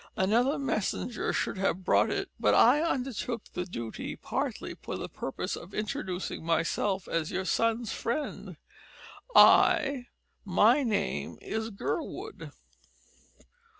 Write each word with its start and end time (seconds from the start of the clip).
Another 0.17 0.57
messenger 0.57 1.31
should 1.31 1.59
have 1.59 1.83
brought 1.83 2.09
it, 2.09 2.31
but 2.39 2.55
I 2.55 2.81
undertook 2.81 3.43
the 3.53 3.65
duty 3.67 4.15
partly 4.15 4.73
for 4.81 4.95
the 4.97 5.07
purpose 5.07 5.55
of 5.55 5.75
introducing 5.75 6.43
myself 6.43 7.07
as 7.07 7.29
your 7.29 7.45
son's 7.45 7.91
friend. 7.93 8.57
I 9.35 10.07
my 10.43 10.81
name 10.81 11.37
is 11.39 11.69
Gurwood." 11.69 12.51